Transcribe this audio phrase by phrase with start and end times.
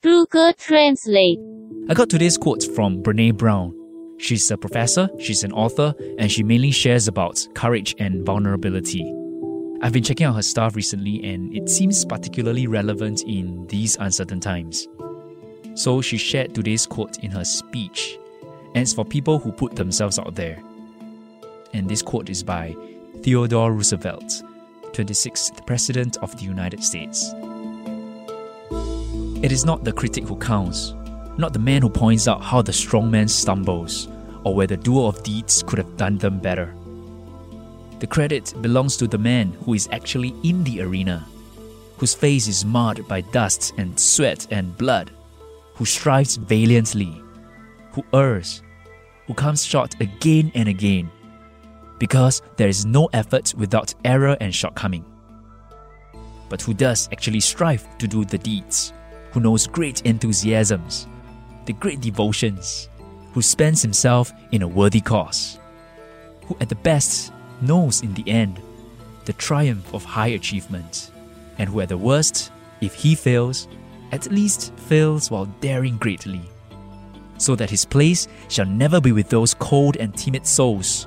[0.00, 1.40] Druger Translate.
[1.88, 3.74] I got today's quote from Brene Brown.
[4.18, 9.12] She's a professor, she's an author, and she mainly shares about courage and vulnerability.
[9.82, 14.38] I've been checking out her stuff recently, and it seems particularly relevant in these uncertain
[14.38, 14.86] times.
[15.74, 18.20] So she shared today's quote in her speech,
[18.76, 20.62] and it's for people who put themselves out there.
[21.74, 22.76] And this quote is by
[23.22, 24.44] Theodore Roosevelt,
[24.92, 27.34] 26th President of the United States.
[29.40, 30.94] It is not the critic who counts,
[31.36, 34.08] not the man who points out how the strong man stumbles,
[34.42, 36.74] or where the doer of deeds could have done them better.
[38.00, 41.24] The credit belongs to the man who is actually in the arena,
[41.98, 45.12] whose face is marred by dust and sweat and blood,
[45.74, 47.22] who strives valiantly,
[47.92, 48.62] who errs,
[49.28, 51.08] who comes short again and again,
[52.00, 55.04] because there is no effort without error and shortcoming.
[56.48, 58.92] But who does actually strive to do the deeds?
[59.32, 61.06] Who knows great enthusiasms,
[61.66, 62.88] the great devotions,
[63.32, 65.58] who spends himself in a worthy cause,
[66.46, 68.60] who at the best knows in the end
[69.26, 71.10] the triumph of high achievement,
[71.58, 73.68] and who at the worst, if he fails,
[74.12, 76.40] at least fails while daring greatly,
[77.36, 81.06] so that his place shall never be with those cold and timid souls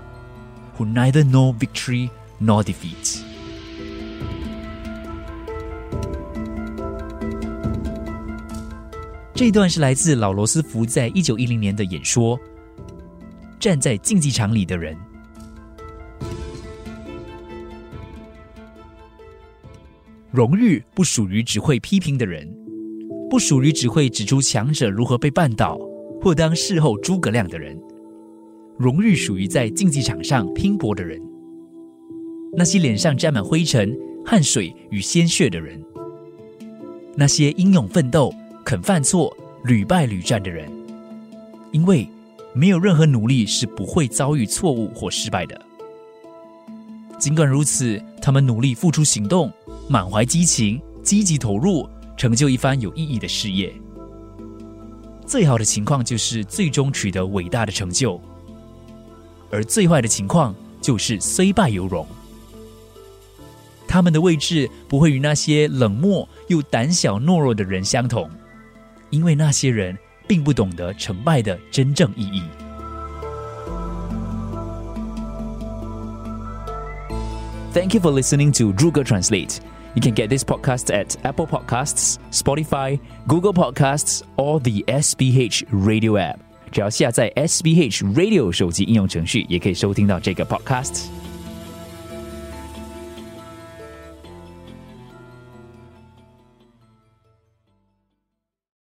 [0.75, 3.23] who neither know victory nor defeat.
[9.43, 12.39] 这段是来自老罗斯福在一九一零年的演说。
[13.59, 14.95] 站在竞技场里的人，
[20.29, 22.47] 荣誉不属于只会批评的人，
[23.31, 25.75] 不属于只会指出强者如何被绊倒
[26.21, 27.75] 或当事后诸葛亮的人。
[28.77, 31.19] 荣誉属于在竞技场上拼搏的人，
[32.55, 35.83] 那些脸上沾满灰尘、汗水与鲜血的人，
[37.15, 38.31] 那些英勇奋斗。
[38.63, 40.71] 肯犯错、屡败屡战的人，
[41.71, 42.07] 因为
[42.53, 45.59] 没有任何努力是不会遭遇错误或失败的。
[47.19, 49.51] 尽管如此，他们努力付出行动，
[49.87, 51.87] 满怀激情，积极投入，
[52.17, 53.73] 成就一番有意义的事业。
[55.25, 58.19] 最好的情况就是最终取得伟大的成就，
[59.49, 62.05] 而最坏的情况就是虽败犹荣。
[63.87, 68.29] 他们的位置不会与那些冷漠又胆小懦弱的人相同。
[69.11, 69.95] 因为那些人
[70.27, 72.41] 并不懂得成败的真正意义。
[77.73, 79.59] Thank you for listening to Druger Translate.
[79.93, 86.17] You can get this podcast at Apple Podcasts, Spotify, Google Podcasts, or the SBS Radio
[86.17, 86.37] app.
[86.71, 91.20] 只要下载 SBS Radio 手机应用程序，也可以收听到这个 podcast。